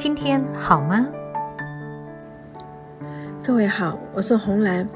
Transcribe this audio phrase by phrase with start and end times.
[0.00, 1.06] 今天好吗？
[3.44, 4.88] 各位好，我是红兰。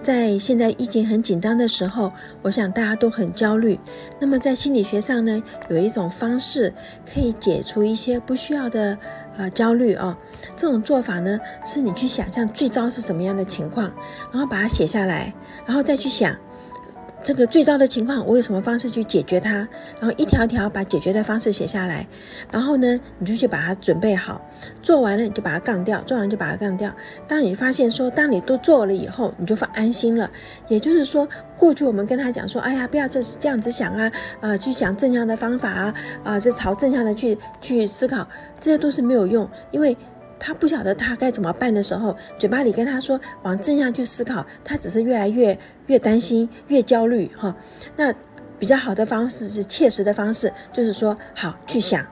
[0.00, 3.78] 在现在疫情很紧张的时候，我想大家都很焦虑。
[4.18, 6.72] 那么在心理学上呢，有一种方式
[7.12, 8.96] 可以解除一些不需要的
[9.36, 10.16] 呃焦虑哦。
[10.56, 13.92] 这种做法呢，是你去想象最糟是什么样的情况，
[14.32, 15.34] 然后把它写下来，
[15.66, 16.34] 然后再去想。
[17.26, 19.50] 这个最糟的情况，我有什么方式去解决它？
[19.98, 22.06] 然后一条条把解决的方式写下来，
[22.52, 24.40] 然后呢，你就去把它准备好。
[24.80, 26.94] 做完了你就把它杠掉，做完就把它杠掉。
[27.26, 30.30] 当你发现说，当你都做了以后，你就放安心了。
[30.68, 31.28] 也就是说，
[31.58, 38.24] 过去我们跟他讲说，哎呀，不要这这样子想啊，呃，去想正向的方法啊，啊、呃，是朝正向的去去思考，
[38.60, 39.96] 这些都是没有用，因为。
[40.38, 47.54] 他不晓得他该怎么办的时候，嘴巴里跟他说往正向去思考，他只是越来越越担心，越焦虑哈。
[47.96, 48.12] 那
[48.58, 52.06] 比较好的方式是切实的方式，就是说好去想，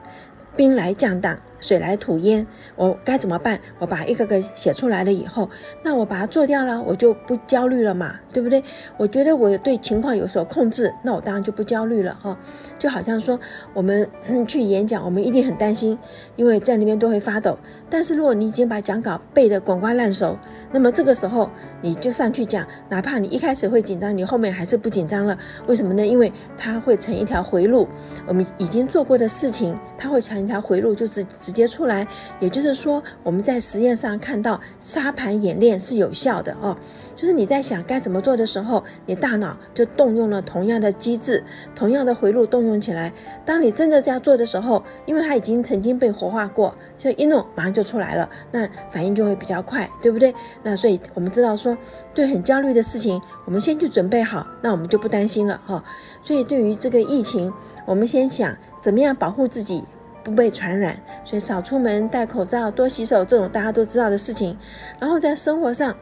[0.55, 1.39] 兵来将挡。
[1.59, 3.59] 水来土淹，我该怎么办？
[3.79, 5.49] 我把一个个写出来了以后，
[5.83, 8.63] 那我把它做掉了，我就不焦虑了嘛，对不对？
[8.97, 12.37] 我觉得我对情况有所控制，那我当然就不焦虑了哈、
[12.77, 13.39] 就好像说
[13.73, 14.07] 我们
[14.47, 15.97] 去演讲，我们一定很担心，
[16.35, 17.57] 因为在那边都会发抖。
[17.89, 20.37] 但是如果你已经把讲稿背得滚瓜烂熟，
[20.71, 21.49] 那么这个时候
[21.81, 25.35] 你就上去讲，哪怕你一开始会紧张，你后面还是不紧张了。
[25.67, 26.05] 为什么呢？
[26.05, 27.87] 因为它会成一条回路，
[28.27, 31.54] 我们已经做过的事情，它会成一条回路，就直直。
[31.55, 32.05] 接出来，
[32.39, 36.77] 也就是说，我们在实验上看到沙盘演练是有效的哦。
[37.15, 43.13] 就是你在想该怎么做的时候，你大脑就动用了同样的机制，同样的回路动用起来。
[43.45, 50.35] 当你真的这样做的时候，因为它已经曾经被活化过，所以一弄马上就出来了，那反应就会比较快，对不对？
[50.63, 51.77] 那所以我们知道说，
[52.13, 55.81] 对很焦虑的事情，我们先去准备好，那我们就不担心了哈、
[56.21, 57.53] 所以对于这个疫情，
[57.85, 59.83] 我们先想怎么样保护自己。
[60.25, 64.57] 不被传染，所以少出门、戴口罩、多洗手，这种大家都知道的事情。
[64.99, 65.95] 然后在生活上，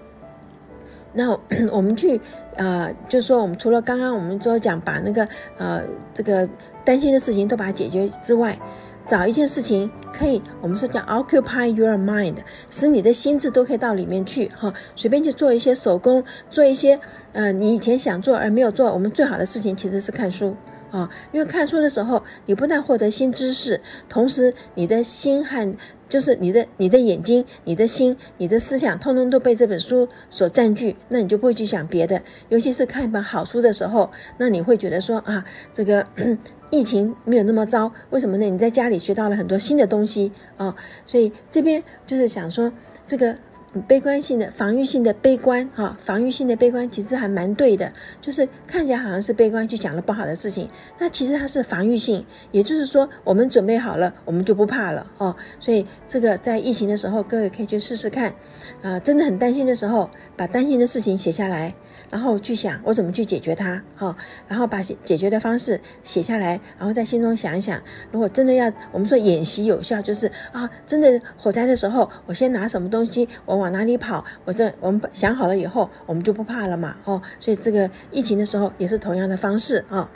[1.12, 2.22] 那我 们去
[2.56, 5.28] 呃，就说，我们除了刚刚我们说讲把那个
[5.58, 5.84] 呃
[6.14, 6.48] 这个
[6.86, 8.58] 担心的事情都把它解决之外，
[9.06, 12.38] 找一件事情可以，我们说叫 occupy your mind，
[12.70, 16.98] 使你的心智都可以到里面去哈，随便去做一些手工，做一些
[17.34, 20.56] 呃你以前想做而没有做，我们最好的事情其实是看书。
[20.94, 25.76] 啊，因为看书的时候，你不但获得新知识，同时你的心和
[26.08, 32.22] 就是你的你的眼睛、你的心、你的思想，通通都被这本书所占据，那你就不会去想别的。
[32.50, 35.44] 尤其是看一本好书的时候，那你会觉得说啊，
[35.74, 36.06] 这个
[36.70, 38.46] 疫情没有那么糟，为什么呢？
[38.46, 40.76] 你在家里学到了很多新的东西啊，
[41.08, 42.72] 所以这边就是想说
[43.04, 43.36] 这个。
[43.82, 47.92] 悲观性的、防御性的悲观，哈，防御性的悲观其实还蛮对的，
[48.22, 50.70] 就是看起来好像是悲观去讲了不好的事情，
[51.00, 55.36] 那其实它是防御性，也就是说我们准备好了，我们就不怕了哦。
[55.60, 58.34] 所以这个在疫情的时候，各位可以去试试看，
[58.82, 61.74] 啊，真的很担心的时候，把担心的事情写下来。
[62.10, 64.16] 然后去想我怎么去解决它，哈，
[64.48, 80.10] 然后把解解决的方式写下来，然后在心中想一想，如果真的要我们说演习有效，就是啊，真的火灾的时候，我先拿什么东西，我往哪里跑，我这我们想好了以后，我们就不怕了嘛，哦，所以这个疫情的时候也是同样的方式啊。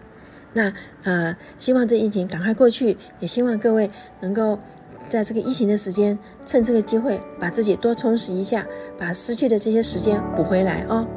[0.51, 4.59] 那呃，希望这疫情赶快过去，也希望各位能够
[5.07, 11.07] 在这个疫情的时间，趁这个机会把自己多充实一下，把失去的这些时间补回来啊。